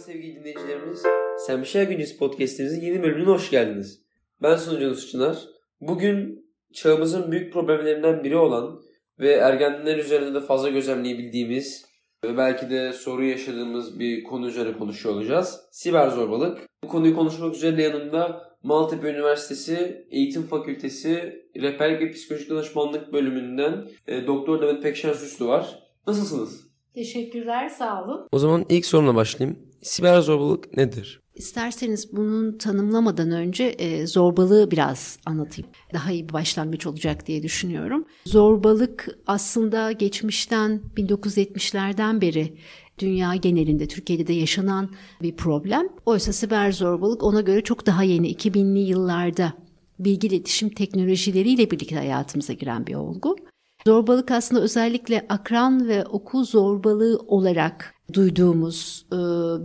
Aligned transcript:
sevgili 0.00 0.36
dinleyicilerimiz. 0.36 1.02
Semşer 1.46 1.82
Gündüz 1.82 2.16
Podcast'imizin 2.16 2.80
yeni 2.80 3.02
bölümüne 3.02 3.28
hoş 3.28 3.50
geldiniz. 3.50 4.02
Ben 4.42 4.56
sunucunuz 4.56 5.10
Çınar. 5.10 5.38
Bugün 5.80 6.46
çağımızın 6.72 7.32
büyük 7.32 7.52
problemlerinden 7.52 8.24
biri 8.24 8.36
olan 8.36 8.80
ve 9.18 9.32
ergenler 9.32 9.98
üzerinde 9.98 10.34
de 10.34 10.40
fazla 10.40 10.68
gözlemleyebildiğimiz 10.68 11.86
ve 12.24 12.36
belki 12.36 12.70
de 12.70 12.92
soru 12.92 13.24
yaşadığımız 13.24 13.98
bir 14.00 14.24
konu 14.24 14.48
üzerine 14.48 14.78
konuşuyor 14.78 15.14
olacağız. 15.14 15.60
Siber 15.70 16.08
zorbalık. 16.08 16.58
Bu 16.84 16.88
konuyu 16.88 17.16
konuşmak 17.16 17.54
üzere 17.54 17.82
yanımda 17.82 18.50
Maltepe 18.62 19.08
Üniversitesi 19.08 20.06
Eğitim 20.10 20.42
Fakültesi 20.42 21.42
Rehberlik 21.56 22.00
ve 22.00 22.10
Psikolojik 22.10 22.50
Danışmanlık 22.50 23.12
bölümünden 23.12 23.88
e, 24.06 24.26
Doktor 24.26 24.62
Demet 24.62 24.82
Pekşen 24.82 25.12
Süslü 25.12 25.46
var. 25.46 25.78
Nasılsınız? 26.06 26.69
Teşekkürler, 26.94 27.68
sağ 27.68 28.04
olun. 28.04 28.28
O 28.32 28.38
zaman 28.38 28.64
ilk 28.68 28.86
sorumla 28.86 29.14
başlayayım. 29.14 29.58
Siber 29.82 30.20
zorbalık 30.20 30.76
nedir? 30.76 31.20
İsterseniz 31.34 32.16
bunun 32.16 32.58
tanımlamadan 32.58 33.30
önce 33.30 33.64
e, 33.64 34.06
zorbalığı 34.06 34.70
biraz 34.70 35.18
anlatayım. 35.26 35.70
Daha 35.92 36.12
iyi 36.12 36.28
bir 36.28 36.32
başlangıç 36.32 36.86
olacak 36.86 37.26
diye 37.26 37.42
düşünüyorum. 37.42 38.04
Zorbalık 38.26 39.08
aslında 39.26 39.92
geçmişten 39.92 40.80
1970'lerden 40.96 42.20
beri 42.20 42.54
dünya 42.98 43.34
genelinde 43.34 43.88
Türkiye'de 43.88 44.26
de 44.26 44.32
yaşanan 44.32 44.90
bir 45.22 45.36
problem. 45.36 45.88
Oysa 46.06 46.32
siber 46.32 46.72
zorbalık 46.72 47.22
ona 47.22 47.40
göre 47.40 47.60
çok 47.60 47.86
daha 47.86 48.02
yeni 48.02 48.32
2000'li 48.32 48.78
yıllarda 48.78 49.52
bilgi 49.98 50.26
iletişim 50.26 50.68
teknolojileriyle 50.68 51.70
birlikte 51.70 51.96
hayatımıza 51.96 52.52
giren 52.52 52.86
bir 52.86 52.94
olgu. 52.94 53.36
Zorbalık 53.86 54.30
aslında 54.30 54.62
özellikle 54.62 55.26
akran 55.28 55.88
ve 55.88 56.04
okul 56.04 56.44
zorbalığı 56.44 57.18
olarak 57.26 57.94
duyduğumuz 58.12 59.06
e, 59.12 59.16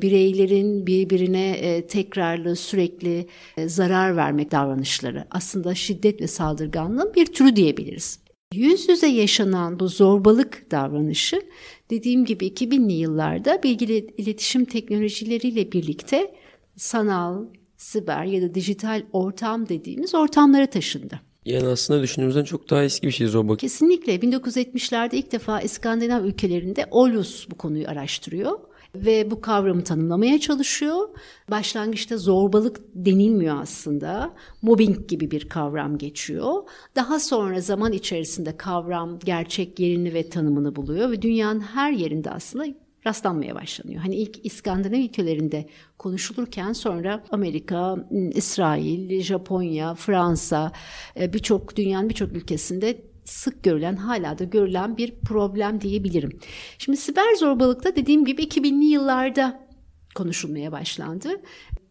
bireylerin 0.02 0.88
birbirine 0.88 1.50
e, 1.50 1.88
tekrarlı 1.88 2.56
sürekli 2.56 3.28
e, 3.58 3.70
zarar 3.70 4.16
vermek 4.16 4.52
davranışları 4.52 5.28
aslında 5.32 5.76
şiddet 5.76 6.22
ve 6.22 6.28
saldırganlığın 6.28 7.14
bir 7.16 7.26
türü 7.26 7.56
diyebiliriz. 7.56 8.20
Yüz 8.54 8.90
yüze 8.90 9.08
yaşanan 9.08 9.80
bu 9.80 9.88
zorbalık 9.88 10.72
davranışı 10.72 11.42
dediğim 11.90 12.26
gibi 12.26 12.48
2000'li 12.48 12.94
yıllarda 12.94 13.64
bilgi 13.64 13.86
iletişim 14.18 14.66
teknolojileriyle 14.66 15.72
birlikte 15.72 16.36
sanal, 16.76 17.46
siber 17.78 18.26
ya 18.26 18.42
da 18.42 18.56
dijital 18.56 19.04
ortam 19.14 19.70
dediğimiz 19.70 20.16
ortamlara 20.16 20.66
taşındı. 20.66 21.20
Yani 21.46 21.68
aslında 21.68 22.02
düşündüğümüzden 22.02 22.44
çok 22.44 22.70
daha 22.70 22.84
eski 22.84 23.08
bir 23.08 23.12
şey 23.12 23.34
robot. 23.34 23.62
Kesinlikle 23.62 24.16
1970'lerde 24.16 25.16
ilk 25.16 25.32
defa 25.32 25.62
İskandinav 25.62 26.24
ülkelerinde 26.24 26.86
Olus 26.92 27.50
bu 27.52 27.56
konuyu 27.56 27.88
araştırıyor 27.88 28.60
ve 28.96 29.32
bu 29.32 29.42
kavramı 29.42 29.84
tanımlamaya 29.84 30.40
çalışıyor. 30.40 31.10
Başlangıçta 31.52 32.18
zorbalık 32.18 32.80
denilmiyor 32.94 33.62
aslında. 33.62 34.34
Mobbing 34.62 35.08
gibi 35.08 35.32
bir 35.32 35.50
kavram 35.50 35.98
geçiyor. 35.98 36.64
Daha 36.96 37.20
sonra 37.20 37.62
zaman 37.62 37.92
içerisinde 37.92 38.58
kavram 38.58 39.20
gerçek 39.20 39.80
yerini 39.80 40.14
ve 40.14 40.30
tanımını 40.30 40.76
buluyor 40.76 41.12
ve 41.12 41.22
dünyanın 41.22 41.60
her 41.60 41.92
yerinde 41.92 42.32
aslında 42.32 42.66
rastlanmaya 43.08 43.56
başlanıyor. 43.56 44.02
Hani 44.02 44.16
ilk 44.16 44.46
İskandinav 44.46 45.00
ülkelerinde 45.00 45.66
konuşulurken 45.98 46.74
sonra 46.74 47.24
Amerika, 47.32 47.96
İsrail, 48.34 49.22
Japonya, 49.22 49.96
Fransa 49.96 50.72
e, 51.20 51.34
birçok 51.34 51.76
dünyanın 51.76 52.10
birçok 52.10 52.32
ülkesinde 52.32 53.02
sık 53.26 53.64
görülen 53.64 53.96
hala 53.96 54.40
da 54.40 54.44
görülen 54.44 54.98
bir 54.98 55.16
problem 55.16 55.82
diyebilirim. 55.82 56.40
Şimdi 56.78 56.98
siber 56.98 57.36
zorbalıkta 57.36 57.96
dediğim 57.96 58.26
gibi 58.26 58.44
2000'li 58.44 58.86
yıllarda 58.86 59.68
konuşulmaya 60.16 60.72
başlandı. 60.72 61.30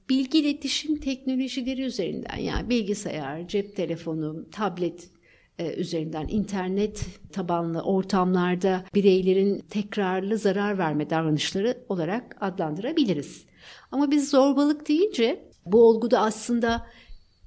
Bilgi 0.08 0.38
iletişim 0.38 1.00
teknolojileri 1.00 1.82
üzerinden 1.82 2.36
yani 2.36 2.70
bilgisayar, 2.70 3.48
cep 3.48 3.76
telefonu, 3.76 4.50
tablet 4.50 5.13
üzerinden 5.58 6.28
internet 6.28 7.06
tabanlı 7.32 7.82
ortamlarda 7.82 8.84
bireylerin 8.94 9.58
tekrarlı 9.58 10.38
zarar 10.38 10.78
verme 10.78 11.10
davranışları 11.10 11.84
olarak 11.88 12.36
adlandırabiliriz. 12.40 13.46
Ama 13.92 14.10
biz 14.10 14.30
zorbalık 14.30 14.88
deyince 14.88 15.50
bu 15.66 15.88
olguda 15.88 16.20
aslında 16.20 16.86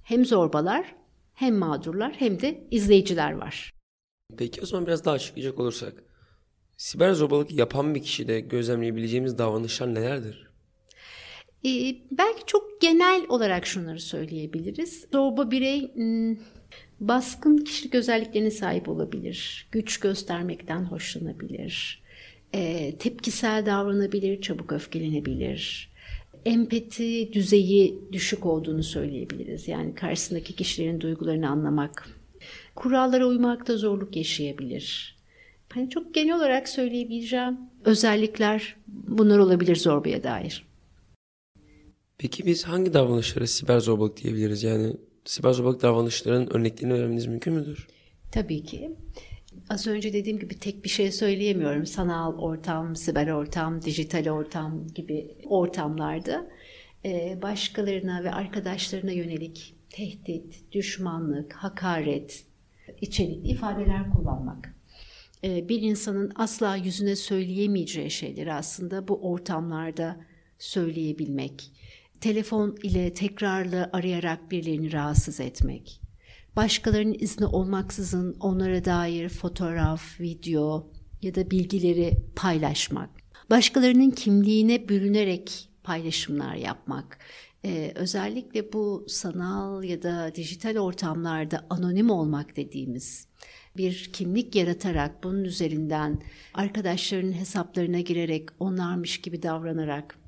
hem 0.04 0.26
zorbalar 0.26 0.96
hem 1.34 1.56
mağdurlar 1.56 2.14
hem 2.18 2.42
de 2.42 2.68
izleyiciler 2.72 3.32
var. 3.32 3.74
Peki 4.38 4.62
o 4.62 4.66
zaman 4.66 4.88
biraz 4.88 5.06
daha 5.06 5.16
açıklayacak 5.16 5.60
olursak 5.60 6.04
siber 6.78 7.14
zorbalık 7.14 7.52
yapan 7.52 7.96
bir 7.96 8.04
kişide 8.04 8.40
gözlemleyebileceğimiz 8.40 9.38
davranışlar 9.38 9.96
nelerdir? 9.96 10.47
Ee, 11.66 11.96
belki 12.12 12.46
çok 12.46 12.82
genel 12.82 13.26
olarak 13.30 13.66
şunları 13.66 14.00
söyleyebiliriz. 14.00 15.06
Zorba 15.12 15.52
birey 15.52 15.92
baskın 17.00 17.58
kişilik 17.58 17.96
özelliklerine 17.96 18.52
sahip 18.52 18.90
olabilir. 18.90 19.68
Güç 19.72 20.00
göstermekten 20.00 20.84
hoşlanabilir. 20.84 22.04
E, 22.54 22.94
tepkisel 22.98 23.66
davranabilir, 23.66 24.42
çabuk 24.42 24.72
öfkelenebilir. 24.72 25.90
Empati 26.46 27.34
düzeyi 27.34 28.00
düşük 28.12 28.46
olduğunu 28.46 28.84
söyleyebiliriz. 28.84 29.68
Yani 29.68 29.96
karşısındaki 29.96 30.56
kişilerin 30.56 31.02
duygularını 31.02 31.50
anlamak. 31.50 32.10
Kurallara 32.76 33.26
uymakta 33.26 33.78
zorluk 33.78 34.16
yaşayabilir. 34.16 35.18
Hani 35.70 35.90
çok 35.90 36.14
genel 36.14 36.36
olarak 36.38 36.70
söyleyebileceğim 36.70 37.58
özellikler 37.86 38.76
bunlar 38.88 39.40
olabilir 39.40 39.76
zorbaya 39.76 40.24
dair. 40.24 40.67
Peki 42.18 42.46
biz 42.46 42.64
hangi 42.64 42.94
davranışlara 42.94 43.48
siber 43.48 43.80
zorbalık 43.80 44.18
diyebiliriz? 44.18 44.64
Yani 44.64 44.94
siber 45.26 45.52
zorbalık 45.52 45.82
davranışlarının 45.82 46.50
örneklerini 46.54 46.94
vermeniz 46.94 47.26
mümkün 47.26 47.54
müdür? 47.54 47.88
Tabii 48.32 48.64
ki. 48.64 48.92
Az 49.70 49.88
önce 49.88 50.14
dediğim 50.14 50.40
gibi 50.40 50.60
tek 50.60 50.84
bir 50.84 50.90
şey 50.90 51.12
söyleyemiyorum. 51.12 51.86
Sanal 51.86 52.38
ortam, 52.38 52.96
siber 52.96 53.28
ortam, 53.28 53.82
dijital 53.82 54.30
ortam 54.30 54.88
gibi 54.88 55.36
ortamlarda 55.46 56.48
e, 57.06 57.40
başkalarına 57.42 58.24
ve 58.24 58.32
arkadaşlarına 58.32 59.12
yönelik 59.12 59.76
tehdit, 59.90 60.72
düşmanlık, 60.72 61.54
hakaret 61.54 62.46
içerikli 63.02 63.50
ifadeler 63.50 64.10
kullanmak. 64.10 64.76
E, 65.44 65.70
bir 65.70 65.82
insanın 65.82 66.32
asla 66.36 66.76
yüzüne 66.76 67.16
söyleyemeyeceği 67.16 68.12
şeyleri 68.12 68.54
aslında 68.54 69.08
bu 69.08 69.32
ortamlarda 69.32 70.18
söyleyebilmek 70.60 71.72
telefon 72.22 72.78
ile 72.84 73.14
tekrarlı 73.14 73.90
arayarak 73.94 74.52
birilerini 74.52 74.94
rahatsız 74.94 75.40
etmek, 75.40 76.02
başkalarının 76.56 77.16
izni 77.20 77.46
olmaksızın 77.46 78.38
onlara 78.40 78.86
dair 78.86 79.30
fotoğraf, 79.30 80.20
video 80.20 80.92
ya 81.22 81.36
da 81.36 81.52
bilgileri 81.52 82.18
paylaşmak, 82.36 83.10
başkalarının 83.50 84.12
kimliğine 84.12 84.90
bürünerek 84.90 85.70
paylaşımlar 85.84 86.56
yapmak, 86.56 87.20
ee, 87.66 87.92
özellikle 87.96 88.74
bu 88.74 89.06
sanal 89.08 89.84
ya 89.84 90.04
da 90.04 90.36
dijital 90.36 90.78
ortamlarda 90.78 91.66
anonim 91.70 92.10
olmak 92.10 92.56
dediğimiz 92.56 93.28
bir 93.78 94.10
kimlik 94.14 94.56
yaratarak 94.56 95.24
bunun 95.24 95.44
üzerinden 95.44 96.22
arkadaşlarının 96.54 97.32
hesaplarına 97.32 98.00
girerek 98.00 98.50
onlarmış 98.60 99.22
gibi 99.22 99.44
davranarak 99.44 100.20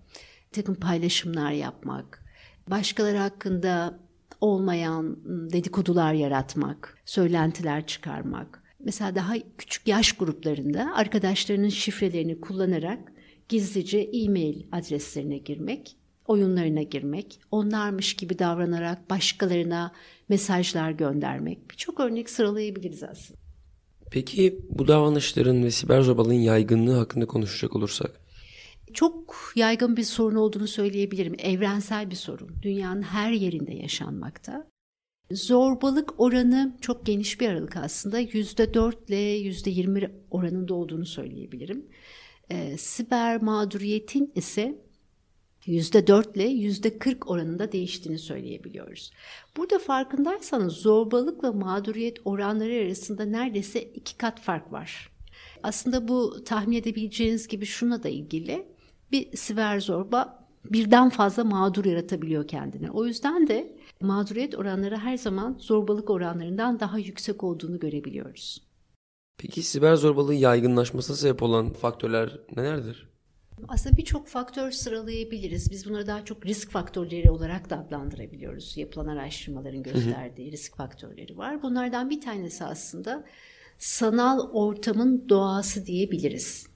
takım 0.52 0.76
paylaşımlar 0.76 1.52
yapmak, 1.52 2.26
başkaları 2.68 3.18
hakkında 3.18 4.00
olmayan 4.42 5.18
dedikodular 5.26 6.14
yaratmak, 6.14 6.98
söylentiler 7.06 7.88
çıkarmak. 7.88 8.64
Mesela 8.80 9.16
daha 9.16 9.34
küçük 9.58 9.88
yaş 9.88 10.14
gruplarında 10.14 10.92
arkadaşlarının 10.96 11.70
şifrelerini 11.70 12.42
kullanarak 12.42 13.12
gizlice 13.50 14.00
e-mail 14.00 14.64
adreslerine 14.72 15.38
girmek, 15.38 15.96
oyunlarına 16.28 16.82
girmek, 16.82 17.40
onlarmış 17.52 18.14
gibi 18.14 18.40
davranarak 18.40 19.10
başkalarına 19.10 19.92
mesajlar 20.30 20.92
göndermek. 20.92 21.72
Birçok 21.72 22.00
örnek 22.00 22.30
sıralayabiliriz 22.30 23.04
aslında. 23.04 23.40
Peki 24.12 24.60
bu 24.70 24.88
davranışların 24.88 25.64
ve 25.64 25.72
siber 25.72 26.02
zorbalığın 26.02 26.34
yaygınlığı 26.34 26.98
hakkında 26.98 27.26
konuşacak 27.26 27.76
olursak 27.76 28.12
çok 28.94 29.36
yaygın 29.56 29.98
bir 29.98 30.04
sorun 30.04 30.36
olduğunu 30.36 30.68
söyleyebilirim. 30.68 31.36
Evrensel 31.40 32.10
bir 32.10 32.16
sorun. 32.16 32.50
Dünyanın 32.62 33.02
her 33.02 33.32
yerinde 33.32 33.74
yaşanmakta. 33.74 34.68
Zorbalık 35.32 36.20
oranı 36.20 36.78
çok 36.82 37.06
geniş 37.06 37.42
bir 37.42 37.50
aralık 37.50 37.76
aslında. 37.76 38.22
%4 38.22 39.08
ile 39.08 39.50
%20 39.50 40.12
oranında 40.32 40.74
olduğunu 40.74 41.06
söyleyebilirim. 41.06 41.86
E, 42.50 42.78
siber 42.78 43.42
mağduriyetin 43.42 44.32
ise 44.36 44.82
%4 45.66 46.36
ile 46.36 46.44
%40 46.44 47.26
oranında 47.26 47.72
değiştiğini 47.72 48.20
söyleyebiliyoruz. 48.20 49.12
Burada 49.58 49.80
farkındaysanız 49.80 50.74
zorbalıkla 50.74 51.52
mağduriyet 51.52 52.18
oranları 52.26 52.86
arasında 52.86 53.26
neredeyse 53.26 53.82
iki 53.82 54.18
kat 54.18 54.42
fark 54.42 54.72
var. 54.72 55.12
Aslında 55.64 56.08
bu 56.08 56.44
tahmin 56.44 56.78
edebileceğiniz 56.78 57.48
gibi 57.48 57.66
şuna 57.66 58.04
da 58.04 58.10
ilgili 58.10 58.66
bir 59.12 59.38
siber 59.38 59.80
zorba 59.80 60.40
birden 60.66 61.10
fazla 61.10 61.44
mağdur 61.44 61.86
yaratabiliyor 61.86 62.48
kendine. 62.48 62.92
O 62.92 63.06
yüzden 63.06 63.48
de 63.48 63.78
mağduriyet 64.02 64.56
oranları 64.56 64.98
her 64.98 65.18
zaman 65.18 65.58
zorbalık 65.60 66.10
oranlarından 66.10 66.80
daha 66.80 67.00
yüksek 67.00 67.44
olduğunu 67.44 67.80
görebiliyoruz. 67.80 68.70
Peki 69.38 69.64
siber 69.64 69.96
zorbalığın 69.96 70.34
yaygınlaşmasına 70.34 71.16
sebep 71.16 71.44
olan 71.44 71.74
faktörler 71.74 72.40
nelerdir? 72.56 73.10
Aslında 73.68 73.98
birçok 73.98 74.28
faktör 74.28 74.72
sıralayabiliriz. 74.72 75.72
Biz 75.72 75.90
bunları 75.90 76.08
daha 76.08 76.26
çok 76.26 76.46
risk 76.46 76.72
faktörleri 76.72 77.32
olarak 77.32 77.70
da 77.70 77.80
adlandırabiliyoruz. 77.80 78.78
Yapılan 78.78 79.08
araştırmaların 79.08 79.84
gösterdiği 79.84 80.52
risk 80.52 80.76
faktörleri 80.76 81.38
var. 81.38 81.64
Bunlardan 81.64 82.10
bir 82.10 82.22
tanesi 82.22 82.66
aslında 82.66 83.26
sanal 83.78 84.50
ortamın 84.52 85.30
doğası 85.30 85.86
diyebiliriz. 85.86 86.69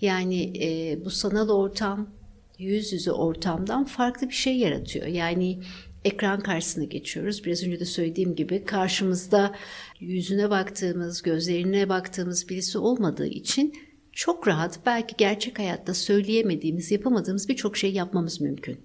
Yani 0.00 0.52
e, 0.64 0.98
bu 1.04 1.10
sanal 1.10 1.48
ortam 1.48 2.10
yüz 2.58 2.92
yüze 2.92 3.12
ortamdan 3.12 3.84
farklı 3.84 4.28
bir 4.28 4.34
şey 4.34 4.56
yaratıyor. 4.56 5.06
Yani 5.06 5.60
ekran 6.04 6.40
karşısına 6.40 6.84
geçiyoruz. 6.84 7.44
Biraz 7.44 7.64
önce 7.64 7.80
de 7.80 7.84
söylediğim 7.84 8.34
gibi 8.34 8.64
karşımızda 8.64 9.54
yüzüne 10.00 10.50
baktığımız, 10.50 11.22
gözlerine 11.22 11.88
baktığımız 11.88 12.48
birisi 12.48 12.78
olmadığı 12.78 13.26
için 13.26 13.74
çok 14.12 14.48
rahat 14.48 14.80
belki 14.86 15.14
gerçek 15.18 15.58
hayatta 15.58 15.94
söyleyemediğimiz, 15.94 16.90
yapamadığımız 16.90 17.48
birçok 17.48 17.76
şey 17.76 17.92
yapmamız 17.92 18.40
mümkün. 18.40 18.80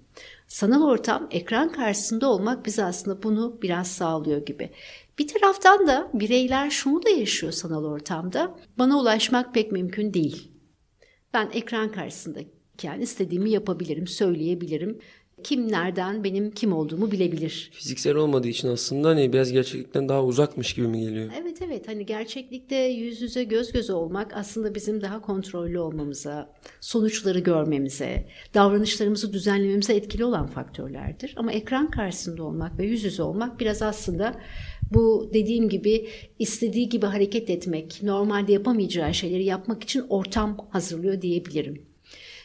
Sanal 0.48 0.82
ortam, 0.82 1.28
ekran 1.30 1.72
karşısında 1.72 2.28
olmak 2.28 2.66
bize 2.66 2.84
aslında 2.84 3.22
bunu 3.22 3.58
biraz 3.62 3.86
sağlıyor 3.86 4.46
gibi. 4.46 4.70
Bir 5.18 5.28
taraftan 5.28 5.86
da 5.86 6.10
bireyler 6.14 6.70
şunu 6.70 7.02
da 7.02 7.10
yaşıyor 7.10 7.52
sanal 7.52 7.84
ortamda. 7.84 8.58
Bana 8.78 9.00
ulaşmak 9.00 9.54
pek 9.54 9.72
mümkün 9.72 10.14
değil. 10.14 10.53
Ben 11.34 11.50
ekran 11.52 11.92
karşısındayken 11.92 13.00
istediğimi 13.00 13.50
yapabilirim, 13.50 14.06
söyleyebilirim 14.06 14.98
kim 15.44 15.72
nereden 15.72 16.24
benim 16.24 16.50
kim 16.50 16.72
olduğumu 16.72 17.10
bilebilir. 17.10 17.70
Fiziksel 17.72 18.14
olmadığı 18.14 18.48
için 18.48 18.68
aslında 18.68 19.08
hani 19.08 19.32
biraz 19.32 19.52
gerçeklikten 19.52 20.08
daha 20.08 20.24
uzakmış 20.24 20.74
gibi 20.74 20.88
mi 20.88 21.00
geliyor? 21.00 21.30
Evet 21.42 21.62
evet 21.62 21.88
hani 21.88 22.06
gerçeklikte 22.06 22.76
yüz 22.76 23.20
yüze 23.22 23.44
göz 23.44 23.72
göze 23.72 23.92
olmak 23.92 24.36
aslında 24.36 24.74
bizim 24.74 25.00
daha 25.00 25.20
kontrollü 25.20 25.78
olmamıza, 25.78 26.52
sonuçları 26.80 27.38
görmemize, 27.38 28.28
davranışlarımızı 28.54 29.32
düzenlememize 29.32 29.94
etkili 29.94 30.24
olan 30.24 30.46
faktörlerdir. 30.46 31.34
Ama 31.36 31.52
ekran 31.52 31.90
karşısında 31.90 32.44
olmak 32.44 32.78
ve 32.78 32.86
yüz 32.86 33.04
yüze 33.04 33.22
olmak 33.22 33.60
biraz 33.60 33.82
aslında 33.82 34.40
bu 34.90 35.30
dediğim 35.34 35.68
gibi 35.68 36.08
istediği 36.38 36.88
gibi 36.88 37.06
hareket 37.06 37.50
etmek, 37.50 38.02
normalde 38.02 38.52
yapamayacağı 38.52 39.14
şeyleri 39.14 39.44
yapmak 39.44 39.82
için 39.82 40.04
ortam 40.08 40.68
hazırlıyor 40.70 41.22
diyebilirim. 41.22 41.86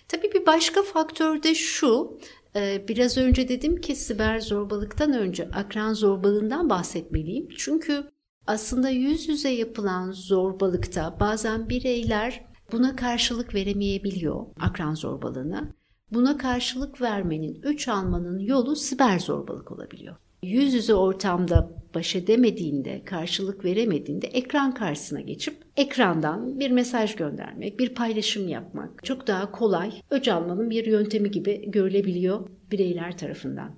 Tabii 0.07 0.31
bir 0.33 0.45
başka 0.45 0.83
faktör 0.83 1.43
de 1.43 1.55
şu, 1.55 2.19
ee, 2.55 2.85
biraz 2.87 3.17
önce 3.17 3.49
dedim 3.49 3.81
ki 3.81 3.95
siber 3.95 4.39
zorbalıktan 4.39 5.13
önce 5.13 5.49
akran 5.49 5.93
zorbalığından 5.93 6.69
bahsetmeliyim. 6.69 7.47
Çünkü 7.57 8.03
aslında 8.47 8.89
yüz 8.89 9.29
yüze 9.29 9.49
yapılan 9.49 10.11
zorbalıkta 10.11 11.17
bazen 11.19 11.69
bireyler 11.69 12.45
buna 12.71 12.95
karşılık 12.95 13.55
veremeyebiliyor 13.55 14.45
akran 14.59 14.93
zorbalığına. 14.93 15.71
Buna 16.11 16.37
karşılık 16.37 17.01
vermenin, 17.01 17.59
öç 17.63 17.87
almanın 17.87 18.39
yolu 18.39 18.75
siber 18.75 19.19
zorbalık 19.19 19.71
olabiliyor 19.71 20.15
yüz 20.43 20.73
yüze 20.73 20.93
ortamda 20.93 21.79
baş 21.95 22.15
edemediğinde, 22.15 23.01
karşılık 23.05 23.65
veremediğinde 23.65 24.27
ekran 24.27 24.73
karşısına 24.73 25.21
geçip 25.21 25.57
ekrandan 25.77 26.59
bir 26.59 26.71
mesaj 26.71 27.15
göndermek, 27.15 27.79
bir 27.79 27.89
paylaşım 27.89 28.47
yapmak 28.47 29.05
çok 29.05 29.27
daha 29.27 29.51
kolay, 29.51 29.91
öc 30.09 30.31
almanın 30.31 30.69
bir 30.69 30.85
yöntemi 30.85 31.31
gibi 31.31 31.71
görülebiliyor 31.71 32.49
bireyler 32.71 33.17
tarafından. 33.17 33.71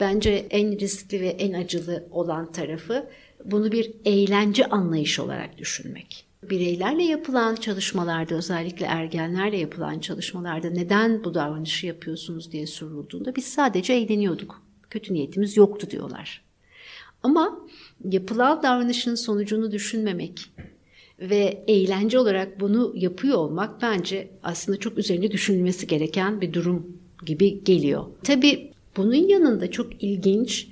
Bence 0.00 0.46
en 0.50 0.80
riskli 0.80 1.20
ve 1.20 1.28
en 1.28 1.52
acılı 1.52 2.08
olan 2.10 2.52
tarafı 2.52 3.06
bunu 3.44 3.72
bir 3.72 3.92
eğlence 4.04 4.66
anlayışı 4.66 5.22
olarak 5.22 5.58
düşünmek. 5.58 6.26
Bireylerle 6.50 7.02
yapılan 7.02 7.54
çalışmalarda 7.54 8.34
özellikle 8.34 8.86
ergenlerle 8.86 9.56
yapılan 9.56 9.98
çalışmalarda 9.98 10.70
neden 10.70 11.24
bu 11.24 11.34
davranışı 11.34 11.86
yapıyorsunuz 11.86 12.52
diye 12.52 12.66
sorulduğunda 12.66 13.36
biz 13.36 13.44
sadece 13.44 13.92
eğleniyorduk 13.92 14.65
kötü 14.90 15.14
niyetimiz 15.14 15.56
yoktu 15.56 15.90
diyorlar. 15.90 16.42
Ama 17.22 17.58
yapılan 18.04 18.62
davranışın 18.62 19.14
sonucunu 19.14 19.72
düşünmemek 19.72 20.50
ve 21.20 21.64
eğlence 21.66 22.18
olarak 22.18 22.60
bunu 22.60 22.92
yapıyor 22.96 23.36
olmak 23.38 23.82
bence 23.82 24.30
aslında 24.42 24.78
çok 24.78 24.98
üzerinde 24.98 25.30
düşünülmesi 25.30 25.86
gereken 25.86 26.40
bir 26.40 26.52
durum 26.52 27.00
gibi 27.26 27.64
geliyor. 27.64 28.04
Tabii 28.24 28.72
bunun 28.96 29.14
yanında 29.14 29.70
çok 29.70 30.02
ilginç 30.02 30.68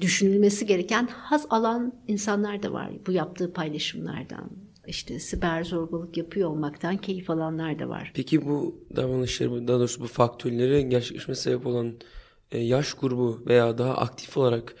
düşünülmesi 0.00 0.66
gereken 0.66 1.06
haz 1.06 1.46
alan 1.50 1.92
insanlar 2.08 2.62
da 2.62 2.72
var 2.72 2.90
bu 3.06 3.12
yaptığı 3.12 3.52
paylaşımlardan. 3.52 4.50
İşte 4.86 5.18
siber 5.18 5.64
zorbalık 5.64 6.16
yapıyor 6.16 6.50
olmaktan 6.50 6.96
keyif 6.96 7.30
alanlar 7.30 7.78
da 7.78 7.88
var. 7.88 8.12
Peki 8.14 8.46
bu 8.46 8.84
davranışları, 8.96 9.68
daha 9.68 9.78
doğrusu 9.78 10.00
bu 10.00 10.06
faktörleri 10.06 10.88
gerçekleşmesine 10.88 11.52
sebep 11.52 11.66
olan 11.66 11.94
yaş 12.52 12.94
grubu 12.94 13.42
veya 13.46 13.78
daha 13.78 13.94
aktif 13.94 14.36
olarak 14.36 14.74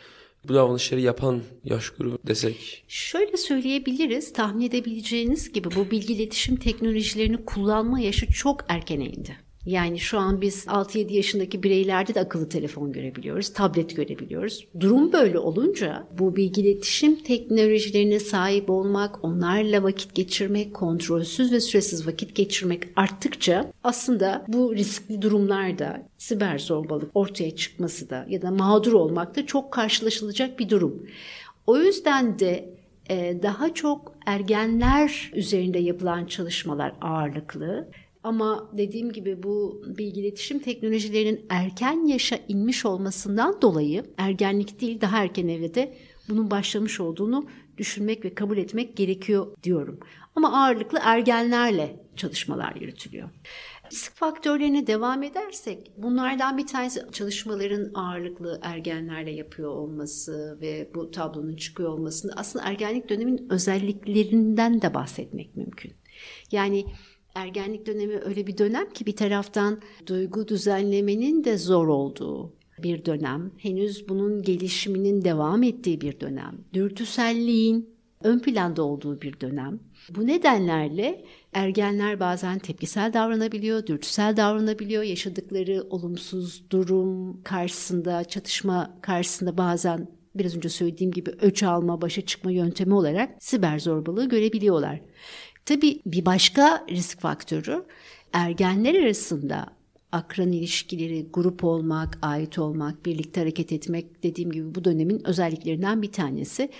bu 0.48 0.54
davranışları 0.54 1.00
yapan 1.00 1.42
yaş 1.64 1.90
grubu 1.90 2.18
desek? 2.26 2.84
Şöyle 2.88 3.36
söyleyebiliriz, 3.36 4.32
tahmin 4.32 4.66
edebileceğiniz 4.66 5.52
gibi 5.52 5.68
bu 5.76 5.90
bilgi 5.90 6.14
iletişim 6.14 6.56
teknolojilerini 6.56 7.44
kullanma 7.44 8.00
yaşı 8.00 8.32
çok 8.32 8.64
erkene 8.68 9.04
indi. 9.04 9.47
Yani 9.68 9.98
şu 9.98 10.18
an 10.18 10.40
biz 10.40 10.66
6-7 10.66 11.12
yaşındaki 11.12 11.62
bireylerde 11.62 12.14
de 12.14 12.20
akıllı 12.20 12.48
telefon 12.48 12.92
görebiliyoruz, 12.92 13.52
tablet 13.52 13.96
görebiliyoruz. 13.96 14.66
Durum 14.80 15.12
böyle 15.12 15.38
olunca 15.38 16.06
bu 16.18 16.36
bilgi 16.36 16.60
iletişim 16.60 17.22
teknolojilerine 17.22 18.20
sahip 18.20 18.70
olmak, 18.70 19.24
onlarla 19.24 19.82
vakit 19.82 20.14
geçirmek, 20.14 20.74
kontrolsüz 20.74 21.52
ve 21.52 21.60
süresiz 21.60 22.06
vakit 22.06 22.34
geçirmek 22.34 22.82
arttıkça 22.96 23.72
aslında 23.84 24.44
bu 24.48 24.74
riskli 24.74 25.22
durumlarda 25.22 26.08
siber 26.18 26.58
zorbalık 26.58 27.10
ortaya 27.14 27.56
çıkması 27.56 28.10
da 28.10 28.26
ya 28.28 28.42
da 28.42 28.50
mağdur 28.50 28.92
olmak 28.92 29.36
da 29.36 29.46
çok 29.46 29.72
karşılaşılacak 29.72 30.58
bir 30.58 30.68
durum. 30.68 31.06
O 31.66 31.78
yüzden 31.78 32.38
de 32.38 32.74
e, 33.10 33.42
daha 33.42 33.74
çok 33.74 34.12
ergenler 34.26 35.30
üzerinde 35.34 35.78
yapılan 35.78 36.26
çalışmalar 36.26 36.92
ağırlıklı 37.00 37.88
ama 38.28 38.70
dediğim 38.72 39.12
gibi 39.12 39.42
bu 39.42 39.82
bilgi 39.86 40.20
iletişim 40.20 40.58
teknolojilerinin 40.58 41.46
erken 41.48 42.06
yaşa 42.06 42.38
inmiş 42.48 42.84
olmasından 42.84 43.62
dolayı 43.62 44.04
ergenlik 44.16 44.80
değil 44.80 45.00
daha 45.00 45.22
erken 45.22 45.48
evrede 45.48 45.94
bunun 46.28 46.50
başlamış 46.50 47.00
olduğunu 47.00 47.46
düşünmek 47.78 48.24
ve 48.24 48.34
kabul 48.34 48.58
etmek 48.58 48.96
gerekiyor 48.96 49.56
diyorum. 49.62 50.00
Ama 50.36 50.62
ağırlıklı 50.62 50.98
ergenlerle 51.02 52.00
çalışmalar 52.16 52.74
yürütülüyor. 52.74 53.30
Risk 53.92 54.16
faktörlerine 54.16 54.86
devam 54.86 55.22
edersek 55.22 55.92
bunlardan 55.96 56.58
bir 56.58 56.66
tanesi 56.66 57.00
çalışmaların 57.12 57.90
ağırlıklı 57.94 58.60
ergenlerle 58.62 59.30
yapıyor 59.30 59.70
olması 59.70 60.58
ve 60.60 60.90
bu 60.94 61.10
tablonun 61.10 61.56
çıkıyor 61.56 61.90
olmasında 61.90 62.32
aslında 62.36 62.64
ergenlik 62.64 63.08
döneminin 63.08 63.48
özelliklerinden 63.50 64.82
de 64.82 64.94
bahsetmek 64.94 65.56
mümkün. 65.56 65.92
Yani 66.52 66.84
ergenlik 67.38 67.86
dönemi 67.86 68.18
öyle 68.18 68.46
bir 68.46 68.58
dönem 68.58 68.90
ki 68.90 69.06
bir 69.06 69.16
taraftan 69.16 69.80
duygu 70.06 70.48
düzenlemenin 70.48 71.44
de 71.44 71.58
zor 71.58 71.88
olduğu 71.88 72.52
bir 72.82 73.04
dönem. 73.04 73.50
Henüz 73.58 74.08
bunun 74.08 74.42
gelişiminin 74.42 75.24
devam 75.24 75.62
ettiği 75.62 76.00
bir 76.00 76.20
dönem. 76.20 76.58
Dürtüselliğin 76.74 77.90
ön 78.24 78.38
planda 78.38 78.82
olduğu 78.82 79.20
bir 79.20 79.40
dönem. 79.40 79.80
Bu 80.10 80.26
nedenlerle 80.26 81.24
ergenler 81.52 82.20
bazen 82.20 82.58
tepkisel 82.58 83.12
davranabiliyor, 83.12 83.86
dürtüsel 83.86 84.36
davranabiliyor. 84.36 85.02
Yaşadıkları 85.02 85.86
olumsuz 85.90 86.70
durum 86.70 87.42
karşısında, 87.42 88.24
çatışma 88.24 88.98
karşısında 89.02 89.58
bazen 89.58 90.08
biraz 90.34 90.56
önce 90.56 90.68
söylediğim 90.68 91.12
gibi 91.12 91.30
öç 91.40 91.62
alma, 91.62 92.00
başa 92.02 92.22
çıkma 92.22 92.50
yöntemi 92.50 92.94
olarak 92.94 93.30
siber 93.42 93.78
zorbalığı 93.78 94.28
görebiliyorlar. 94.28 95.00
Tabii 95.68 96.00
bir 96.06 96.26
başka 96.26 96.86
risk 96.90 97.20
faktörü 97.20 97.84
ergenler 98.32 98.94
arasında 98.94 99.66
akran 100.12 100.52
ilişkileri, 100.52 101.26
grup 101.32 101.64
olmak, 101.64 102.18
ait 102.22 102.58
olmak, 102.58 103.06
birlikte 103.06 103.40
hareket 103.40 103.72
etmek 103.72 104.22
dediğim 104.22 104.50
gibi 104.50 104.74
bu 104.74 104.84
dönemin 104.84 105.26
özelliklerinden 105.28 106.02
bir 106.02 106.12
tanesi. 106.12 106.70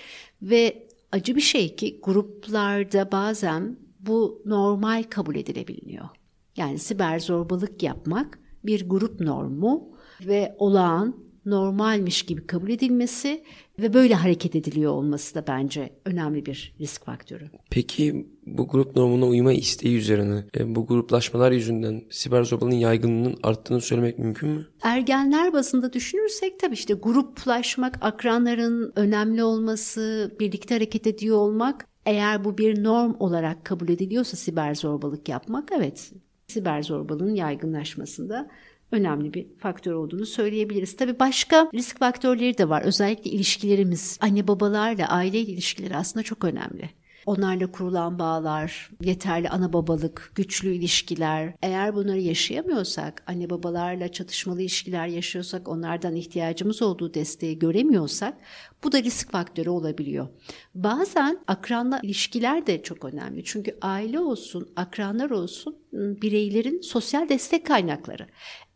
Ve 0.41 0.87
acı 1.11 1.35
bir 1.35 1.41
şey 1.41 1.75
ki 1.75 1.99
gruplarda 2.03 3.11
bazen 3.11 3.77
bu 3.99 4.41
normal 4.45 5.03
kabul 5.03 5.35
edilebiliyor. 5.35 6.09
Yani 6.57 6.79
siber 6.79 7.19
zorbalık 7.19 7.83
yapmak 7.83 8.39
bir 8.65 8.89
grup 8.89 9.19
normu 9.19 9.89
ve 10.27 10.55
olağan 10.59 11.15
normalmiş 11.45 12.23
gibi 12.23 12.47
kabul 12.47 12.69
edilmesi 12.69 13.43
ve 13.79 13.93
böyle 13.93 14.13
hareket 14.15 14.55
ediliyor 14.55 14.91
olması 14.91 15.35
da 15.35 15.47
bence 15.47 15.93
önemli 16.05 16.45
bir 16.45 16.75
risk 16.79 17.05
faktörü. 17.05 17.49
Peki 17.69 18.27
bu 18.57 18.67
grup 18.67 18.95
normuna 18.95 19.25
uyma 19.25 19.53
isteği 19.53 19.97
üzerine 19.97 20.43
e, 20.57 20.75
bu 20.75 20.87
gruplaşmalar 20.87 21.51
yüzünden 21.51 22.03
siber 22.09 22.43
zorbalığın 22.43 22.71
yaygınlığının 22.71 23.37
arttığını 23.43 23.81
söylemek 23.81 24.19
mümkün 24.19 24.49
mü? 24.49 24.67
Ergenler 24.81 25.53
bazında 25.53 25.93
düşünürsek 25.93 26.59
tabii 26.59 26.73
işte 26.73 26.93
gruplaşmak, 26.93 27.97
akranların 28.01 28.93
önemli 28.95 29.43
olması, 29.43 30.35
birlikte 30.39 30.75
hareket 30.75 31.07
ediyor 31.07 31.37
olmak 31.37 31.87
eğer 32.05 32.45
bu 32.45 32.57
bir 32.57 32.83
norm 32.83 33.15
olarak 33.19 33.65
kabul 33.65 33.89
ediliyorsa 33.89 34.37
siber 34.37 34.75
zorbalık 34.75 35.29
yapmak 35.29 35.69
evet 35.71 36.11
siber 36.47 36.83
zorbalığın 36.83 37.35
yaygınlaşmasında 37.35 38.49
önemli 38.91 39.33
bir 39.33 39.47
faktör 39.57 39.93
olduğunu 39.93 40.25
söyleyebiliriz. 40.25 40.97
Tabii 40.97 41.19
başka 41.19 41.69
risk 41.73 41.99
faktörleri 41.99 42.57
de 42.57 42.69
var. 42.69 42.81
Özellikle 42.81 43.31
ilişkilerimiz, 43.31 44.17
anne 44.21 44.47
babalarla 44.47 45.09
aile 45.09 45.39
ilişkileri 45.39 45.95
aslında 45.95 46.23
çok 46.23 46.43
önemli. 46.45 46.89
Onlarla 47.29 47.71
kurulan 47.71 48.19
bağlar, 48.19 48.89
yeterli 49.01 49.49
ana 49.49 49.73
babalık, 49.73 50.31
güçlü 50.35 50.73
ilişkiler. 50.73 51.53
Eğer 51.61 51.95
bunları 51.95 52.19
yaşayamıyorsak, 52.19 53.23
anne 53.27 53.49
babalarla 53.49 54.11
çatışmalı 54.11 54.61
ilişkiler 54.61 55.07
yaşıyorsak, 55.07 55.67
onlardan 55.67 56.15
ihtiyacımız 56.15 56.81
olduğu 56.81 57.13
desteği 57.13 57.59
göremiyorsak 57.59 58.37
bu 58.83 58.91
da 58.91 59.03
risk 59.03 59.31
faktörü 59.31 59.69
olabiliyor. 59.69 60.27
Bazen 60.75 61.39
akranla 61.47 61.99
ilişkiler 62.03 62.67
de 62.67 62.83
çok 62.83 63.05
önemli. 63.05 63.43
Çünkü 63.43 63.77
aile 63.81 64.19
olsun, 64.19 64.69
akranlar 64.75 65.29
olsun 65.29 65.77
bireylerin 65.93 66.81
sosyal 66.81 67.29
destek 67.29 67.65
kaynakları. 67.65 68.27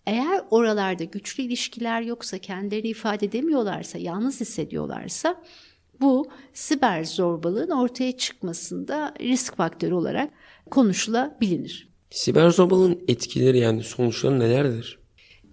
Eğer 0.05 0.41
oralarda 0.49 1.03
güçlü 1.03 1.43
ilişkiler 1.43 2.01
yoksa, 2.01 2.37
kendilerini 2.37 2.87
ifade 2.87 3.25
edemiyorlarsa, 3.25 3.97
yalnız 3.97 4.41
hissediyorlarsa 4.41 5.43
bu 6.03 6.27
siber 6.53 7.03
zorbalığın 7.03 7.69
ortaya 7.69 8.17
çıkmasında 8.17 9.13
risk 9.21 9.57
faktörü 9.57 9.93
olarak 9.93 10.29
konuşulabilir. 10.71 11.87
Siber 12.09 12.49
zorbalığın 12.49 12.99
etkileri 13.07 13.57
yani 13.57 13.83
sonuçları 13.83 14.39
nelerdir? 14.39 14.99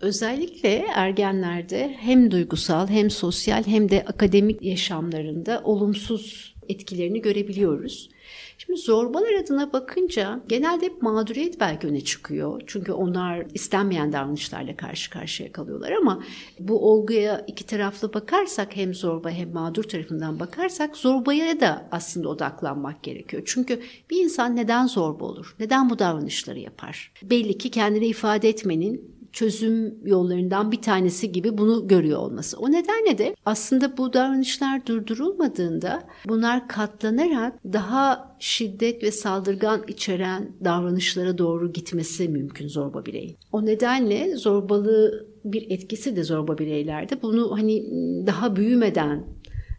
Özellikle 0.00 0.85
ergenlerde 0.95 1.97
hem 1.99 2.30
duygusal 2.30 2.88
hem 2.88 3.11
sosyal 3.11 3.64
hem 3.66 3.90
de 3.90 4.04
akademik 4.04 4.62
yaşamlarında 4.62 5.61
olumsuz 5.64 6.50
etkilerini 6.70 7.22
görebiliyoruz. 7.22 8.10
Şimdi 8.58 8.80
zorbalar 8.80 9.34
adına 9.34 9.72
bakınca 9.72 10.40
genelde 10.48 10.86
hep 10.86 11.02
mağduriyet 11.02 11.60
belki 11.60 11.86
öne 11.86 12.00
çıkıyor. 12.00 12.62
Çünkü 12.66 12.92
onlar 12.92 13.46
istenmeyen 13.54 14.12
davranışlarla 14.12 14.76
karşı 14.76 15.10
karşıya 15.10 15.52
kalıyorlar 15.52 15.92
ama 15.92 16.24
bu 16.58 16.90
olguya 16.90 17.44
iki 17.46 17.66
taraflı 17.66 18.14
bakarsak 18.14 18.76
hem 18.76 18.94
zorba 18.94 19.30
hem 19.30 19.52
mağdur 19.52 19.84
tarafından 19.84 20.40
bakarsak 20.40 20.96
zorbaya 20.96 21.60
da 21.60 21.88
aslında 21.90 22.28
odaklanmak 22.28 23.02
gerekiyor. 23.02 23.42
Çünkü 23.46 23.80
bir 24.10 24.24
insan 24.24 24.56
neden 24.56 24.86
zorba 24.86 25.24
olur? 25.24 25.56
Neden 25.60 25.90
bu 25.90 25.98
davranışları 25.98 26.58
yapar? 26.58 27.12
Belli 27.22 27.58
ki 27.58 27.70
kendini 27.70 28.06
ifade 28.06 28.48
etmenin 28.48 29.10
çözüm 29.32 30.06
yollarından 30.06 30.72
bir 30.72 30.82
tanesi 30.82 31.32
gibi 31.32 31.58
bunu 31.58 31.88
görüyor 31.88 32.18
olması. 32.18 32.58
O 32.58 32.72
nedenle 32.72 33.18
de 33.18 33.34
aslında 33.44 33.96
bu 33.96 34.12
davranışlar 34.12 34.87
durdurulmadığında 34.87 36.02
bunlar 36.28 36.68
katlanarak 36.68 37.64
daha 37.72 38.37
şiddet 38.38 39.02
ve 39.02 39.10
saldırgan 39.10 39.82
içeren 39.88 40.52
davranışlara 40.64 41.38
doğru 41.38 41.72
gitmesi 41.72 42.28
mümkün 42.28 42.68
zorba 42.68 43.06
bireyin. 43.06 43.37
O 43.52 43.66
nedenle 43.66 44.37
zorbalığı 44.37 45.26
bir 45.44 45.70
etkisi 45.70 46.16
de 46.16 46.25
zorba 46.25 46.58
bireylerde 46.58 47.22
bunu 47.22 47.58
hani 47.58 47.84
daha 48.26 48.56
büyümeden, 48.56 49.25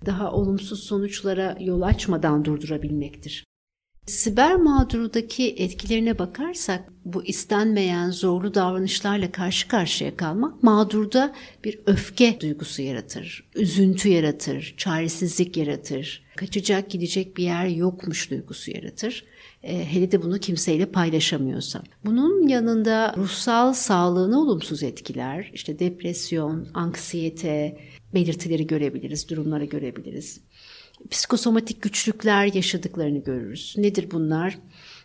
daha 0.06 0.32
olumsuz 0.32 0.84
sonuçlara 0.84 1.58
yol 1.60 1.82
açmadan 1.82 2.46
durdurabilmektir. 2.46 3.51
Siber 4.12 4.56
mağdurudaki 4.56 5.56
etkilerine 5.58 6.20
bakarsak 6.20 6.84
bu 7.06 7.24
istenmeyen 7.24 8.12
zorlu 8.12 8.54
davranışlarla 8.54 9.32
karşı 9.32 9.68
karşıya 9.68 10.18
kalmak 10.18 10.64
mağdurda 10.64 11.34
bir 11.64 11.80
öfke 11.86 12.38
duygusu 12.42 12.82
yaratır, 12.82 13.50
üzüntü 13.56 14.10
yaratır, 14.10 14.74
çaresizlik 14.78 15.58
yaratır, 15.58 16.24
kaçacak 16.36 16.90
gidecek 16.90 17.38
bir 17.38 17.44
yer 17.44 17.66
yokmuş 17.66 18.32
duygusu 18.32 18.72
yaratır. 18.72 19.26
E, 19.64 19.86
hele 19.86 20.12
de 20.12 20.22
bunu 20.22 20.40
kimseyle 20.40 20.86
paylaşamıyorsa. 20.86 21.84
Bunun 22.06 22.48
yanında 22.48 23.14
ruhsal 23.18 23.74
sağlığını 23.74 24.42
olumsuz 24.42 24.84
etkiler, 24.84 25.52
işte 25.54 25.80
depresyon, 25.80 26.68
anksiyete 26.74 27.78
belirtileri 28.14 28.68
görebiliriz, 28.68 29.30
durumları 29.30 29.66
görebiliriz 29.66 30.42
psikosomatik 31.10 31.82
güçlükler 31.82 32.54
yaşadıklarını 32.54 33.24
görürüz. 33.24 33.76
Nedir 33.78 34.12
bunlar? 34.12 34.58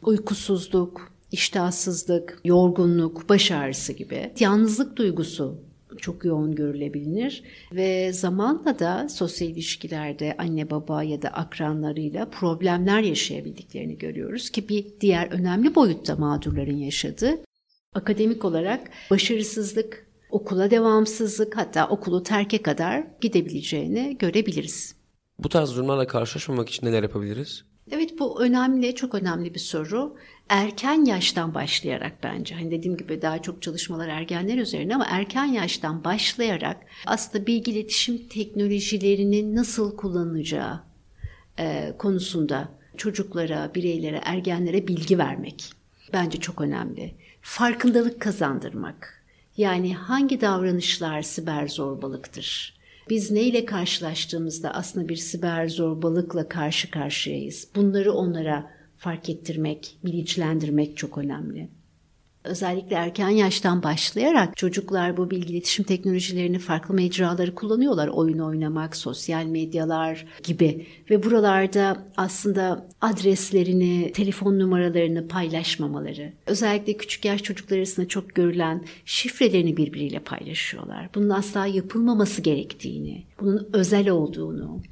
Uykusuzluk, 0.02 1.12
iştahsızlık, 1.32 2.40
yorgunluk, 2.44 3.28
baş 3.28 3.50
ağrısı 3.50 3.92
gibi. 3.92 4.32
Yalnızlık 4.40 4.96
duygusu 4.96 5.66
çok 5.98 6.24
yoğun 6.24 6.54
görülebilir 6.54 7.42
ve 7.72 8.12
zamanla 8.12 8.78
da 8.78 9.08
sosyal 9.08 9.50
ilişkilerde 9.50 10.34
anne 10.38 10.70
baba 10.70 11.02
ya 11.02 11.22
da 11.22 11.28
akranlarıyla 11.28 12.30
problemler 12.30 13.00
yaşayabildiklerini 13.00 13.98
görüyoruz 13.98 14.50
ki 14.50 14.68
bir 14.68 14.86
diğer 15.00 15.26
önemli 15.26 15.74
boyutta 15.74 16.16
mağdurların 16.16 16.76
yaşadığı 16.76 17.38
akademik 17.94 18.44
olarak 18.44 18.90
başarısızlık, 19.10 20.06
okula 20.30 20.70
devamsızlık 20.70 21.56
hatta 21.56 21.88
okulu 21.88 22.22
terke 22.22 22.62
kadar 22.62 23.04
gidebileceğini 23.20 24.16
görebiliriz. 24.18 24.95
Bu 25.38 25.48
tarz 25.48 25.76
durumlarla 25.76 26.06
karşılaşmamak 26.06 26.68
için 26.68 26.86
neler 26.86 27.02
yapabiliriz? 27.02 27.64
Evet 27.90 28.18
bu 28.18 28.42
önemli, 28.42 28.94
çok 28.94 29.14
önemli 29.14 29.54
bir 29.54 29.58
soru. 29.58 30.16
Erken 30.48 31.04
yaştan 31.04 31.54
başlayarak 31.54 32.12
bence, 32.22 32.54
hani 32.54 32.70
dediğim 32.70 32.96
gibi 32.96 33.22
daha 33.22 33.42
çok 33.42 33.62
çalışmalar 33.62 34.08
ergenler 34.08 34.58
üzerine 34.58 34.94
ama 34.94 35.06
erken 35.10 35.44
yaştan 35.44 36.04
başlayarak 36.04 36.76
aslında 37.06 37.46
bilgi 37.46 37.70
iletişim 37.70 38.28
teknolojilerinin 38.28 39.56
nasıl 39.56 39.96
kullanılacağı 39.96 40.80
e, 41.58 41.94
konusunda 41.98 42.68
çocuklara, 42.96 43.70
bireylere, 43.74 44.20
ergenlere 44.24 44.88
bilgi 44.88 45.18
vermek 45.18 45.72
bence 46.12 46.40
çok 46.40 46.60
önemli. 46.60 47.14
Farkındalık 47.42 48.20
kazandırmak. 48.20 49.24
Yani 49.56 49.94
hangi 49.94 50.40
davranışlar 50.40 51.22
siber 51.22 51.68
zorbalıktır? 51.68 52.75
Biz 53.08 53.30
neyle 53.30 53.64
karşılaştığımızda 53.64 54.70
aslında 54.74 55.08
bir 55.08 55.16
siber 55.16 55.68
zorbalıkla 55.68 56.48
karşı 56.48 56.90
karşıyayız. 56.90 57.68
Bunları 57.76 58.12
onlara 58.12 58.70
fark 58.96 59.30
ettirmek, 59.30 59.98
bilinçlendirmek 60.04 60.96
çok 60.96 61.18
önemli 61.18 61.68
özellikle 62.46 62.96
erken 62.96 63.28
yaştan 63.28 63.82
başlayarak 63.82 64.56
çocuklar 64.56 65.16
bu 65.16 65.30
bilgi 65.30 65.52
iletişim 65.52 65.84
teknolojilerini 65.84 66.58
farklı 66.58 66.94
mecraları 66.94 67.54
kullanıyorlar. 67.54 68.08
Oyun 68.08 68.38
oynamak, 68.38 68.96
sosyal 68.96 69.44
medyalar 69.44 70.26
gibi 70.42 70.86
ve 71.10 71.22
buralarda 71.22 72.06
aslında 72.16 72.88
adreslerini, 73.00 74.12
telefon 74.12 74.58
numaralarını 74.58 75.28
paylaşmamaları, 75.28 76.32
özellikle 76.46 76.96
küçük 76.96 77.24
yaş 77.24 77.42
çocuklar 77.42 77.76
arasında 77.76 78.08
çok 78.08 78.34
görülen 78.34 78.84
şifrelerini 79.04 79.76
birbiriyle 79.76 80.18
paylaşıyorlar. 80.18 81.08
Bunun 81.14 81.30
asla 81.30 81.66
yapılmaması 81.66 82.42
gerektiğini, 82.42 83.24
bunun 83.40 83.68
özel 83.72 84.08
olduğunu, 84.08 84.82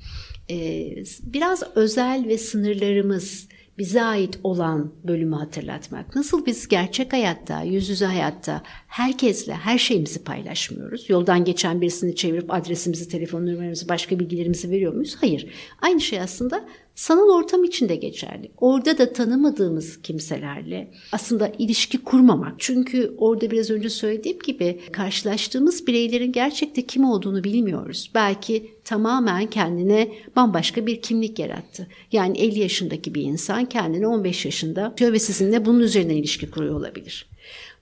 biraz 1.22 1.62
özel 1.74 2.24
ve 2.28 2.38
sınırlarımız 2.38 3.48
bize 3.78 4.02
ait 4.02 4.38
olan 4.42 4.92
bölümü 5.04 5.36
hatırlatmak. 5.36 6.16
Nasıl 6.16 6.46
biz 6.46 6.68
gerçek 6.68 7.12
hayatta, 7.12 7.62
yüz 7.62 7.88
yüze 7.88 8.06
hayatta 8.06 8.62
herkesle 8.86 9.54
her 9.54 9.78
şeyimizi 9.78 10.24
paylaşmıyoruz. 10.24 11.10
Yoldan 11.10 11.44
geçen 11.44 11.80
birisini 11.80 12.16
çevirip 12.16 12.54
adresimizi, 12.54 13.08
telefon 13.08 13.46
numaramızı, 13.46 13.88
başka 13.88 14.18
bilgilerimizi 14.18 14.70
veriyor 14.70 14.92
muyuz? 14.92 15.16
Hayır. 15.20 15.46
Aynı 15.82 16.00
şey 16.00 16.20
aslında 16.20 16.64
sanal 16.94 17.28
ortam 17.28 17.64
için 17.64 17.88
de 17.88 17.96
geçerli. 17.96 18.50
Orada 18.56 18.98
da 18.98 19.12
tanımadığımız 19.12 20.02
kimselerle 20.02 20.90
aslında 21.12 21.52
ilişki 21.58 22.04
kurmamak. 22.04 22.54
Çünkü 22.58 23.14
orada 23.18 23.50
biraz 23.50 23.70
önce 23.70 23.90
söylediğim 23.90 24.38
gibi 24.38 24.80
karşılaştığımız 24.92 25.86
bireylerin 25.86 26.32
gerçekte 26.32 26.82
kim 26.82 27.04
olduğunu 27.04 27.44
bilmiyoruz. 27.44 28.10
Belki 28.14 28.70
tamamen 28.84 29.46
kendine 29.46 30.12
bambaşka 30.36 30.86
bir 30.86 31.02
kimlik 31.02 31.38
yarattı. 31.38 31.88
Yani 32.12 32.38
50 32.38 32.58
yaşındaki 32.58 33.14
bir 33.14 33.22
insan 33.22 33.64
kendini 33.64 34.06
15 34.06 34.44
yaşında 34.44 34.94
ve 35.00 35.18
sizinle 35.18 35.64
bunun 35.64 35.80
üzerinden 35.80 36.16
ilişki 36.16 36.50
kuruyor 36.50 36.74
olabilir. 36.74 37.26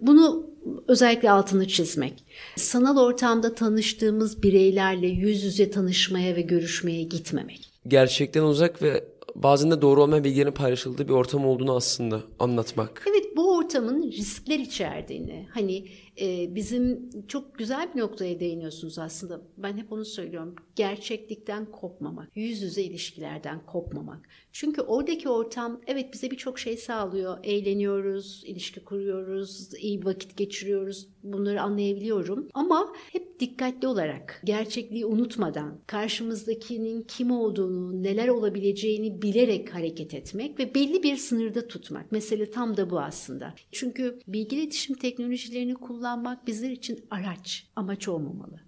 Bunu 0.01 0.47
özellikle 0.89 1.31
altını 1.31 1.69
çizmek. 1.69 2.25
Sanal 2.57 2.97
ortamda 2.99 3.55
tanıştığımız 3.55 4.43
bireylerle 4.43 5.07
yüz 5.07 5.45
yüze 5.45 5.71
tanışmaya 5.71 6.37
ve 6.37 6.41
görüşmeye 6.41 7.03
gitmemek 7.03 7.72
gerçekten 7.89 8.43
uzak 8.43 8.83
ve 8.83 9.05
bazen 9.35 9.71
de 9.71 9.83
doğru 9.83 10.03
olmayan 10.03 10.25
bilgilerin 10.25 10.53
paylaşıldığı 10.53 11.09
bir 11.09 11.13
ortam 11.13 11.47
olduğunu 11.47 11.77
aslında 11.77 12.21
anlatmak. 12.39 13.05
Evet 13.11 13.37
bu 13.37 13.57
ortamın 13.57 14.03
riskler 14.03 14.59
içerdiğini, 14.59 15.47
hani 15.51 15.85
e, 16.21 16.55
bizim 16.55 17.11
çok 17.29 17.59
güzel 17.59 17.95
bir 17.95 18.01
noktaya 18.01 18.41
değiniyorsunuz 18.41 18.99
aslında. 18.99 19.41
Ben 19.57 19.77
hep 19.77 19.93
onu 19.93 20.05
söylüyorum. 20.05 20.57
Gerçeklikten 20.77 21.67
kopmamak, 21.67 22.37
yüz 22.37 22.63
yüze 22.63 22.83
ilişkilerden 22.83 23.67
kopmamak. 23.67 24.29
Çünkü 24.53 24.81
oradaki 24.81 25.29
ortam 25.29 25.81
evet 25.87 26.13
bize 26.13 26.31
birçok 26.31 26.59
şey 26.59 26.77
sağlıyor. 26.77 27.39
Eğleniyoruz, 27.45 28.43
ilişki 28.47 28.85
kuruyoruz, 28.85 29.75
iyi 29.75 30.05
vakit 30.05 30.37
geçiriyoruz. 30.37 31.09
Bunları 31.23 31.63
anlayabiliyorum. 31.63 32.49
Ama 32.55 32.93
hep 33.13 33.41
dikkatli 33.41 33.89
olarak, 33.89 34.43
gerçekliği 34.45 35.07
unutmadan, 35.07 35.79
karşımızdakinin 35.87 37.03
kim 37.03 37.31
olduğunu, 37.31 38.03
neler 38.03 38.29
olabileceğini 38.29 39.23
bilerek 39.23 39.75
hareket 39.75 40.15
etmek 40.15 40.59
ve 40.59 40.75
belli 40.75 41.03
bir 41.03 41.17
sınırda 41.17 41.69
tutmak. 41.69 42.13
Mesele 42.13 42.51
tam 42.51 42.77
da 42.77 42.91
bu 42.91 43.01
aslında. 43.01 43.55
Çünkü 43.73 44.19
bilgi 44.27 44.57
iletişim 44.57 44.97
teknolojilerini 44.97 45.75
kullanmak 45.75 46.02
bizler 46.47 46.71
için 46.71 47.05
araç, 47.11 47.67
amaç 47.77 48.09
olmamalı. 48.09 48.61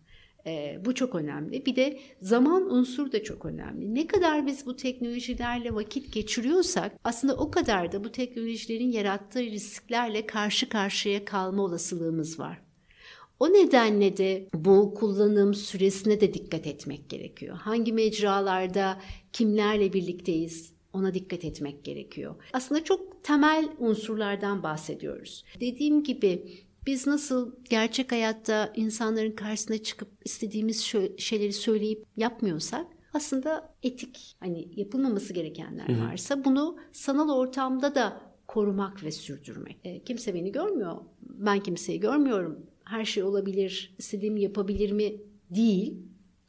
E, 0.46 0.78
bu 0.84 0.94
çok 0.94 1.14
önemli. 1.14 1.66
Bir 1.66 1.76
de 1.76 2.00
zaman 2.20 2.74
unsuru 2.74 3.12
da 3.12 3.22
çok 3.22 3.44
önemli. 3.44 3.94
Ne 3.94 4.06
kadar 4.06 4.46
biz 4.46 4.66
bu 4.66 4.76
teknolojilerle 4.76 5.74
vakit 5.74 6.12
geçiriyorsak 6.12 6.92
aslında 7.04 7.36
o 7.36 7.50
kadar 7.50 7.92
da 7.92 8.04
bu 8.04 8.12
teknolojilerin 8.12 8.92
yarattığı 8.92 9.42
risklerle 9.42 10.26
karşı 10.26 10.68
karşıya 10.68 11.24
kalma 11.24 11.62
olasılığımız 11.62 12.38
var. 12.38 12.60
O 13.40 13.52
nedenle 13.52 14.16
de 14.16 14.48
bu 14.54 14.94
kullanım 14.94 15.54
süresine 15.54 16.20
de 16.20 16.34
dikkat 16.34 16.66
etmek 16.66 17.10
gerekiyor. 17.10 17.56
Hangi 17.56 17.92
mecralarda 17.92 19.00
kimlerle 19.32 19.92
birlikteyiz 19.92 20.74
ona 20.92 21.14
dikkat 21.14 21.44
etmek 21.44 21.84
gerekiyor. 21.84 22.34
Aslında 22.52 22.84
çok 22.84 23.24
temel 23.24 23.68
unsurlardan 23.78 24.62
bahsediyoruz. 24.62 25.44
Dediğim 25.60 26.04
gibi 26.04 26.42
biz 26.86 27.06
nasıl 27.06 27.52
gerçek 27.70 28.12
hayatta 28.12 28.72
insanların 28.76 29.32
karşısına 29.32 29.78
çıkıp 29.78 30.08
istediğimiz 30.24 30.80
şeyleri 31.18 31.52
söyleyip 31.52 32.04
yapmıyorsak 32.16 32.86
aslında 33.14 33.74
etik 33.82 34.36
hani 34.40 34.68
yapılmaması 34.76 35.32
gerekenler 35.32 36.00
varsa 36.00 36.44
bunu 36.44 36.78
sanal 36.92 37.30
ortamda 37.30 37.94
da 37.94 38.20
korumak 38.46 39.04
ve 39.04 39.10
sürdürmek. 39.12 39.78
E, 39.84 40.04
kimse 40.04 40.34
beni 40.34 40.52
görmüyor. 40.52 40.96
Ben 41.22 41.60
kimseyi 41.60 42.00
görmüyorum. 42.00 42.66
Her 42.84 43.04
şey 43.04 43.22
olabilir, 43.22 43.94
istediğimi 43.98 44.42
yapabilir 44.42 44.92
mi 44.92 45.16
değil. 45.50 45.98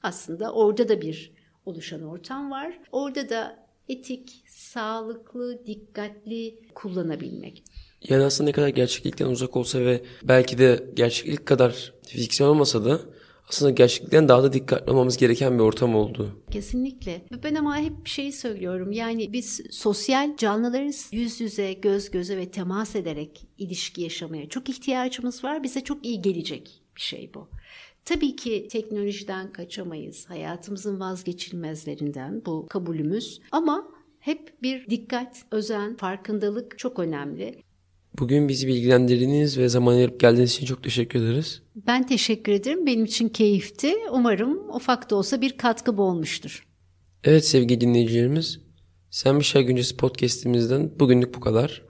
Aslında 0.03 0.53
orada 0.53 0.89
da 0.89 1.01
bir 1.01 1.33
oluşan 1.65 2.01
ortam 2.01 2.51
var. 2.51 2.79
Orada 2.91 3.29
da 3.29 3.67
etik, 3.89 4.43
sağlıklı, 4.47 5.65
dikkatli 5.65 6.59
kullanabilmek. 6.75 7.63
Yani 8.09 8.23
aslında 8.23 8.49
ne 8.49 8.51
kadar 8.51 8.67
gerçeklikten 8.67 9.25
uzak 9.25 9.55
olsa 9.55 9.79
ve 9.79 10.01
belki 10.23 10.57
de 10.57 10.89
gerçeklik 10.93 11.45
kadar 11.45 11.93
fiziksel 12.07 12.47
olmasa 12.47 12.85
da 12.85 13.01
aslında 13.49 13.71
gerçeklikten 13.71 14.27
daha 14.27 14.43
da 14.43 14.53
dikkatli 14.53 14.91
olmamız 14.91 15.17
gereken 15.17 15.53
bir 15.53 15.63
ortam 15.63 15.95
oldu. 15.95 16.43
Kesinlikle. 16.51 17.21
Ben 17.43 17.55
ama 17.55 17.77
hep 17.77 18.05
bir 18.05 18.09
şey 18.09 18.31
söylüyorum. 18.31 18.91
Yani 18.91 19.33
biz 19.33 19.61
sosyal 19.71 20.37
canlılarız. 20.37 21.09
Yüz 21.11 21.41
yüze, 21.41 21.73
göz 21.73 22.11
göze 22.11 22.37
ve 22.37 22.51
temas 22.51 22.95
ederek 22.95 23.47
ilişki 23.57 24.01
yaşamaya 24.01 24.49
çok 24.49 24.69
ihtiyacımız 24.69 25.43
var. 25.43 25.63
Bize 25.63 25.81
çok 25.81 26.05
iyi 26.05 26.21
gelecek 26.21 26.81
bir 26.95 27.01
şey 27.01 27.31
bu. 27.33 27.49
Tabii 28.05 28.35
ki 28.35 28.67
teknolojiden 28.71 29.51
kaçamayız. 29.53 30.29
Hayatımızın 30.29 30.99
vazgeçilmezlerinden 30.99 32.41
bu 32.45 32.67
kabulümüz. 32.67 33.41
Ama 33.51 33.87
hep 34.19 34.61
bir 34.61 34.89
dikkat, 34.89 35.45
özen, 35.51 35.95
farkındalık 35.95 36.79
çok 36.79 36.99
önemli. 36.99 37.64
Bugün 38.19 38.47
bizi 38.47 38.67
bilgilendirdiğiniz 38.67 39.57
ve 39.57 39.69
zaman 39.69 39.93
ayırıp 39.93 40.19
geldiğiniz 40.19 40.51
için 40.51 40.65
çok 40.65 40.83
teşekkür 40.83 41.19
ederiz. 41.19 41.61
Ben 41.75 42.07
teşekkür 42.07 42.51
ederim. 42.51 42.85
Benim 42.85 43.05
için 43.05 43.29
keyifti. 43.29 43.93
Umarım 44.11 44.69
ufak 44.75 45.09
da 45.09 45.15
olsa 45.15 45.41
bir 45.41 45.57
katkı 45.57 45.97
olmuştur. 46.01 46.67
Evet 47.23 47.45
sevgili 47.45 47.81
dinleyicilerimiz. 47.81 48.59
Sen 49.09 49.39
Bir 49.39 49.45
Şey 49.45 49.63
Güncesi 49.63 49.97
podcastimizden 49.97 50.99
bugünlük 50.99 51.35
bu 51.35 51.39
kadar. 51.39 51.81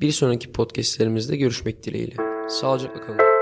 Bir 0.00 0.12
sonraki 0.12 0.52
podcastlerimizde 0.52 1.36
görüşmek 1.36 1.82
dileğiyle. 1.82 2.16
Sağlıcakla 2.48 3.00
kalın. 3.00 3.33